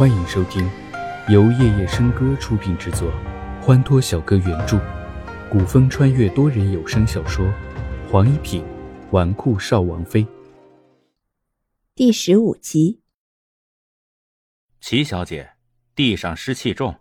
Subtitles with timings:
[0.00, 0.66] 欢迎收听
[1.28, 3.12] 由夜夜笙歌出品制作，
[3.60, 4.80] 欢脱小哥原著，
[5.52, 7.44] 古风穿越多人有声小说
[8.10, 8.64] 《黄一品
[9.10, 10.24] 纨绔少王妃》
[11.94, 13.02] 第十五集。
[14.80, 15.50] 齐小姐，
[15.94, 16.94] 地上湿气重。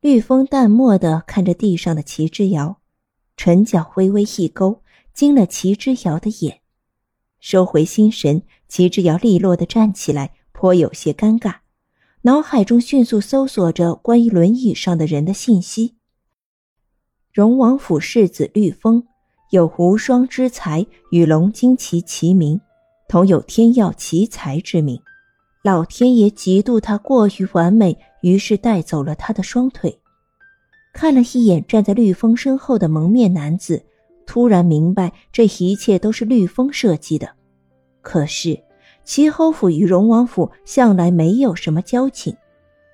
[0.00, 2.80] 绿风淡漠的看着地上的齐之遥，
[3.36, 6.60] 唇角微微一勾，惊了齐之遥的眼。
[7.40, 11.56] 收回心神，齐之遥利落的站起来，颇有些尴尬，
[12.28, 15.94] 脑海中迅速搜索着关于轮椅上的人的信息。
[17.32, 19.02] 荣王府世子绿风，
[19.50, 22.60] 有无双之才，与龙金旗齐名，
[23.08, 25.00] 同有天耀奇才之名。
[25.64, 29.98] 老天爷嫉妒他过于完美，于是带走了他的双腿。
[30.92, 33.82] 看了一眼站在绿风身后的蒙面男子。
[34.26, 37.30] 突然明白，这一切都是绿风设计的。
[38.02, 38.62] 可是，
[39.08, 42.36] 齐侯府与荣王府向来没有什么交情，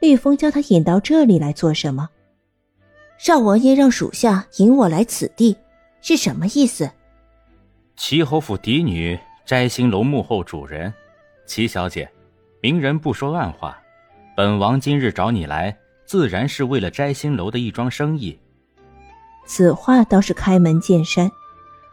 [0.00, 2.08] 绿风将他引到这里来做什么？
[3.16, 5.56] 少王爷让属下引我来此地，
[6.00, 6.90] 是什么意思？
[7.96, 10.92] 齐侯府嫡女摘星楼幕后主人，
[11.46, 12.10] 齐小姐，
[12.60, 13.80] 明人不说暗话，
[14.36, 18.36] 本王今日找你来，自然是为了摘星楼的一桩生意。
[19.46, 21.30] 此话倒是开门见山，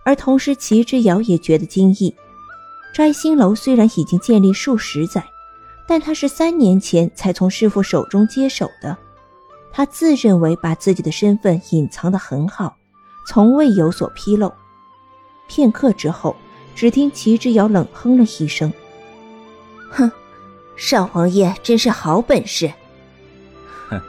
[0.04, 2.12] 而同时齐之遥也觉得惊异。
[2.94, 5.24] 摘星楼虽然已经建立数十载，
[5.88, 8.98] 但他是三年前才从师傅手中接手的。
[9.72, 12.76] 他自认为把自己的身份隐藏得很好，
[13.28, 14.52] 从未有所披露。
[15.48, 16.36] 片刻之后，
[16.76, 18.74] 只听齐之遥冷哼了一声
[19.92, 20.12] ：“哼，
[20.76, 22.72] 少王爷真是好本事。
[23.90, 24.02] 哼，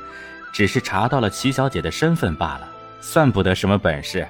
[0.53, 2.69] 只是查到了齐小姐的身份罢了。”
[3.01, 4.27] 算不得什么本事，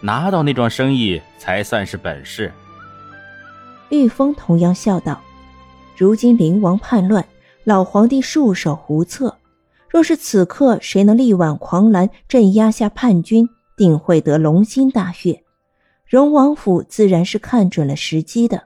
[0.00, 2.52] 拿到那桩生意才算是本事。
[3.94, 5.20] 玉峰同样笑道
[5.96, 7.26] ：“如今灵王叛乱，
[7.64, 9.36] 老皇帝束手无策。
[9.88, 15.42] 若是此刻谁能力挽狂澜，镇压下叛军，定会得龙心大悦。
[16.06, 18.64] 荣王府自然是看准了时机的。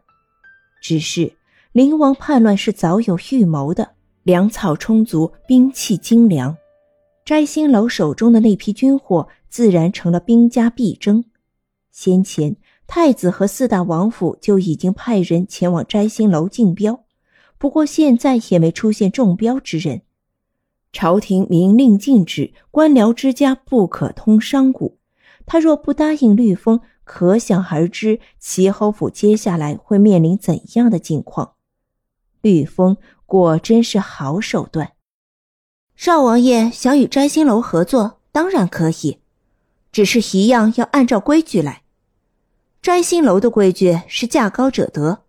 [0.81, 1.33] 只是
[1.73, 3.91] 灵王叛乱是早有预谋的，
[4.23, 6.57] 粮草充足，兵器精良。”
[7.25, 11.23] 摘星楼手中的那批军火，自然成了兵家必争。
[11.91, 12.57] 先前
[12.89, 17.05] 太子和四大王府就已经派人前往摘星楼竞标，
[17.59, 20.01] 不过现在也没出现中标之人。
[20.91, 24.97] 朝廷明令禁止官僚之家不可通商贾，
[25.45, 31.53] 他若不答应绿风，可想而知齐侯府接下来会面临怎样的境况。
[32.41, 32.97] 绿风
[33.27, 34.93] 果真是好手段。
[35.95, 39.19] 少王爷想与摘星楼合作，当然可以，
[39.93, 41.83] 只是一样要按照规矩来。
[42.89, 45.23] 摘星楼的规矩是价高者得，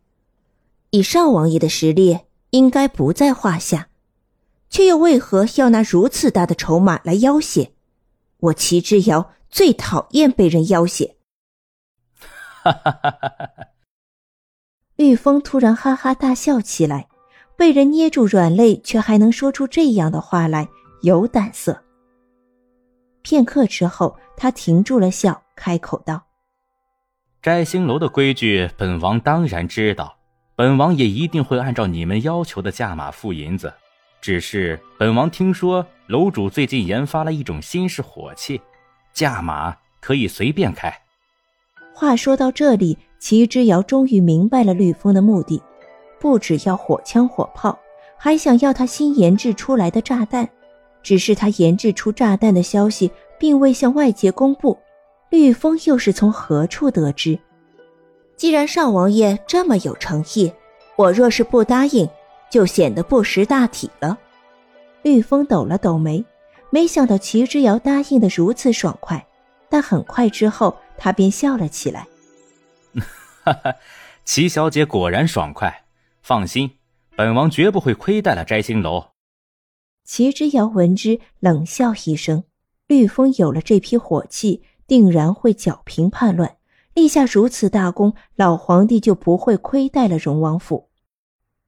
[0.92, 2.20] 以少王爷的实力，
[2.52, 3.90] 应该不在话下，
[4.70, 7.74] 却又为何要拿如此大的筹码来要挟？
[8.40, 11.18] 我齐之遥最讨厌被人要挟。
[12.64, 13.68] 哈哈哈哈哈！
[14.96, 17.10] 玉峰突然哈哈大笑起来。
[17.58, 20.70] 被人捏住软肋，却还能说出这样的话来，
[21.02, 21.84] 有胆色。
[23.22, 26.24] 片刻之后，他停住了笑，开口道
[27.42, 30.18] ：“摘星楼的规矩，本王当然知道，
[30.58, 33.74] 本王也一定会按照你们要求的价码付银子。
[34.20, 38.60] 只是本王听说楼主最近研发了一种新式火器，
[39.14, 40.94] 价码可以随便开。”
[41.96, 45.62] 话说到这里，齐之遥终于明白了绿风的目的。
[46.20, 47.80] 不只要火枪火炮，
[48.18, 50.50] 还想要他新研制出来的炸弹。
[51.02, 54.78] 只是他研制出炸弹的消息并未向外界公布，
[55.30, 57.38] 绿风又是从何处得知？
[58.36, 60.52] 既然少王爷这么有诚意，
[60.96, 62.10] 我若是不答应，
[62.50, 64.18] 就显得不识大体了。
[65.04, 66.24] 绿风抖了抖眉，
[66.72, 69.28] 没想到齐之遥答应的如此爽快，
[69.70, 72.08] 但很快之后他便笑了起来
[73.44, 73.76] ：“哈哈，
[74.26, 75.86] 齐小姐果然爽快。”
[76.22, 76.72] 放心，
[77.16, 79.08] 本王绝不会亏待了摘星楼。
[80.04, 82.44] 齐之遥闻之，冷笑一声
[82.88, 86.58] ：“绿风有了这批火器，定然会剿平叛乱，
[86.96, 90.90] 立下如此大功，老皇帝就不会亏待了荣王府。”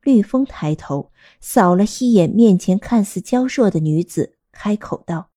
[0.01, 5.29] 绿风抬头扫了一眼面前看似娇弱的女子，开口道：“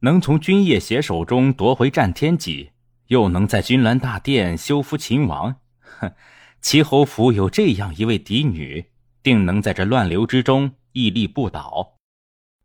[0.00, 2.72] 能从君夜邪手中夺回战天戟，
[3.06, 6.12] 又能在君兰大殿修复秦王，哼！”
[6.60, 8.84] 齐侯府有这样一位嫡女，
[9.22, 11.94] 定能在这乱流之中屹立不倒。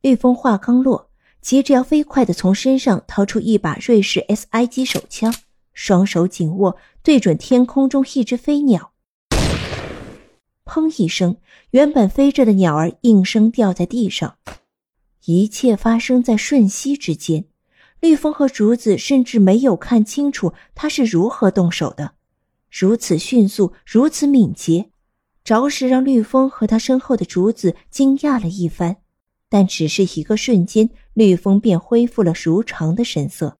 [0.01, 1.11] 绿风话刚落，
[1.43, 5.35] 急着要飞快地从身上掏出一把瑞士 S.I.G 手枪，
[5.73, 8.93] 双手紧握，对准天空中一只飞鸟。
[10.63, 11.35] 砰一声，
[11.71, 14.37] 原本飞着的鸟儿应声掉在地上。
[15.25, 17.43] 一切发生在瞬息之间，
[17.99, 22.13] 绿风和竹子甚至没有看清楚他是如何动手的，
[22.71, 24.91] 如此迅速，如此敏捷，
[25.43, 28.95] 着实让绿风和他身后的竹子惊讶了一番。
[29.49, 33.57] 但只是一个瞬间，绿风便恢复了如常的神色。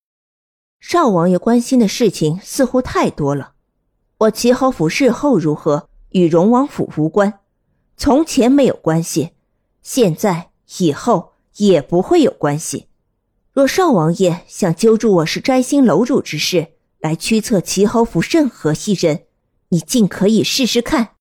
[0.80, 3.54] 少王爷关心的事情似乎太多了。
[4.20, 7.40] 我齐侯府日后如何，与荣王府无关，
[7.96, 9.32] 从前没有关系，
[9.82, 12.88] 现在以后也不会有关系。
[13.52, 19.26] 若少王爷想揪住我是摘星楼主之事来驱策齐侯府任何一人，
[19.70, 21.12] 你尽可以试试看。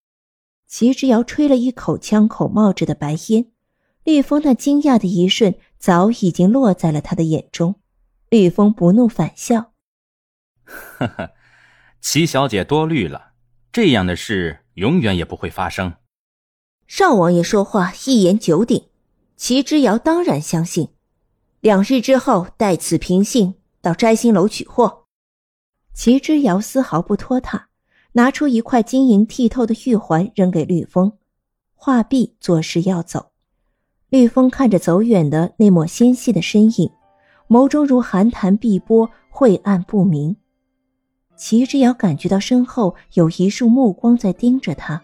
[0.67, 3.47] 齐之遥吹了一口枪口冒着的白烟。
[4.05, 7.81] 绿风那惊讶的一瞬，早已经落在了他的眼中。
[8.31, 9.73] 绿风不怒反笑
[10.63, 11.33] ：“呵呵，
[12.01, 13.33] 齐小姐多虑了，
[13.73, 15.95] 这样的事永远也不会发生。”
[16.87, 18.91] 少王爷说话一言九鼎，
[19.37, 20.91] 齐之遥当然相信。
[21.59, 25.07] 两日之后，待此平信，到摘星楼取货。
[25.93, 27.71] 齐之遥丝毫不拖沓，
[28.13, 31.19] 拿出一块晶莹剔透的玉环扔给绿风，
[31.75, 33.32] 画壁作势要走。
[34.13, 36.91] 绿风看着走远的那抹纤细的身影，
[37.49, 40.37] 眸中如寒潭碧波，晦暗不明。
[41.35, 45.01] 齐之遥感觉到身后有一束目光在盯着他，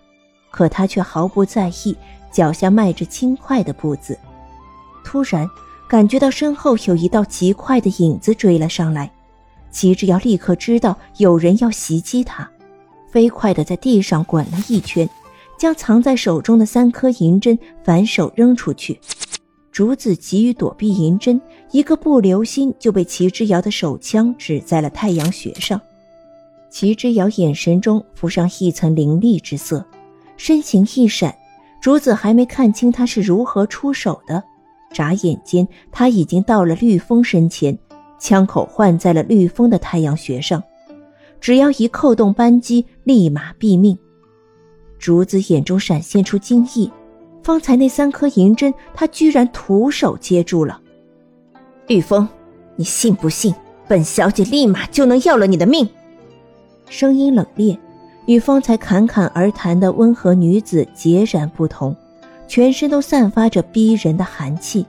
[0.50, 1.96] 可他却毫不在意，
[2.30, 4.14] 脚下迈着轻快的步子。
[5.02, 5.48] 突然
[5.88, 9.10] 感觉到身后有一道极快的影子追了上来，
[9.70, 12.46] 齐之遥立刻知道有人要袭击他，
[13.10, 15.08] 飞快地在地上滚了一圈。
[15.58, 18.98] 将藏在手中的三颗银针反手扔出去，
[19.72, 21.38] 竹子急于躲避银针，
[21.72, 25.78] 一个不留心就被齐之遥的手枪指在了太阳穴上。
[26.70, 29.84] 齐之遥眼神中浮上一层凌厉之色，
[30.36, 31.34] 身形一闪，
[31.80, 34.42] 竹子还没看清他是如何出手的，
[34.92, 37.76] 眨眼间他已经到了绿风身前，
[38.20, 40.62] 枪口换在了绿风的太阳穴上，
[41.40, 43.98] 只要一扣动扳机，立马毙命。
[44.98, 46.90] 竹子眼中闪现出惊异，
[47.42, 50.80] 方才那三颗银针，他居然徒手接住了。
[51.86, 52.28] 玉峰，
[52.76, 53.54] 你信不信
[53.86, 55.88] 本小姐立马就能要了你的命？
[56.90, 57.78] 声音冷冽，
[58.26, 61.96] 与方才侃侃而谈的温和女子截然不同，
[62.46, 64.84] 全身都散发着逼人的寒气。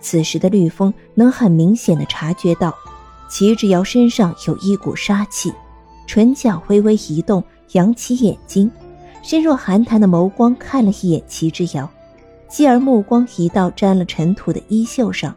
[0.00, 2.74] 此时的绿风能很明显的察觉到，
[3.28, 5.52] 齐之遥身上有一股杀气，
[6.06, 8.70] 唇角微微一动，扬起眼睛。
[9.22, 11.88] 深若寒潭的眸光看了一眼齐之遥，
[12.48, 15.34] 继而目光移到沾了尘土的衣袖上，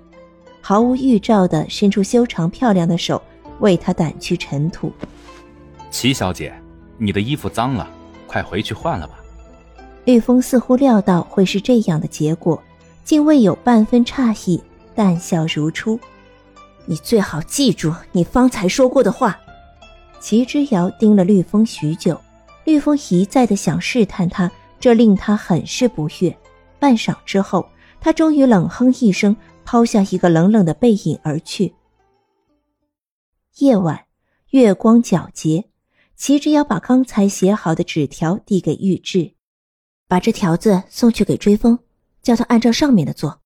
[0.62, 3.22] 毫无预兆地伸出修长漂亮的手
[3.60, 4.92] 为他掸去尘土。
[5.92, 6.54] 齐小姐，
[6.98, 7.88] 你的衣服脏了，
[8.26, 9.16] 快回去换了吧。
[10.06, 12.62] 绿风似乎料到会是这样的结果，
[13.04, 14.62] 竟未有半分诧异，
[14.96, 16.00] 淡笑如初。
[16.86, 19.40] 你最好记住你方才说过的话。
[20.20, 22.20] 齐之遥盯了绿风许久。
[22.66, 26.36] 绿风一再的想试探他，这令他很是不悦。
[26.80, 27.68] 半晌之后，
[28.00, 31.74] 他终于冷哼一声，抛下一个冷冷的背影而去。
[33.60, 34.06] 夜晚，
[34.50, 35.66] 月光皎洁，
[36.16, 39.34] 齐之遥把刚才写好的纸条递给玉质，
[40.08, 41.80] 把这条子送去给追风，
[42.22, 43.42] 叫他按照上面的做。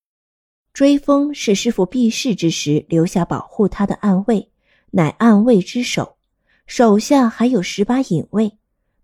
[0.74, 4.51] 追风是师傅避世之时留下保护他的暗卫，
[4.92, 6.18] 乃暗卫之首，
[6.65, 8.57] 手下还有十把隐卫。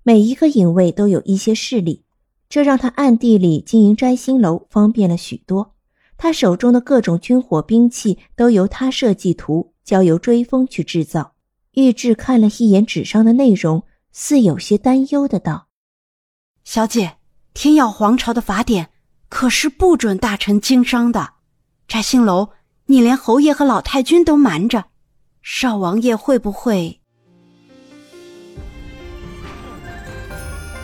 [0.04, 2.04] 每一个隐卫都有一些势力，
[2.50, 5.74] 这让他暗地里经营摘星楼方便了许多。
[6.18, 11.34] 他手中的各种军火兵器都由他设计图，交由追风去制造。
[11.72, 15.68] 玉质看了一眼纸上的内容，似有些担忧的道
[16.64, 17.18] ：“小姐，
[17.54, 18.90] 天耀皇朝的法典
[19.28, 21.34] 可是不准大臣经商的。
[21.88, 22.50] 摘星楼，
[22.86, 24.86] 你连侯爷和老太君都瞒着，
[25.42, 27.00] 少王爷会不会？”